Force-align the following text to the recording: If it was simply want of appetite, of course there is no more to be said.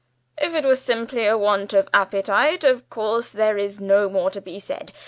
If 0.39 0.55
it 0.55 0.65
was 0.65 0.81
simply 0.81 1.31
want 1.31 1.73
of 1.73 1.87
appetite, 1.93 2.63
of 2.63 2.89
course 2.89 3.29
there 3.29 3.59
is 3.59 3.79
no 3.79 4.09
more 4.09 4.31
to 4.31 4.41
be 4.41 4.59
said. 4.59 4.93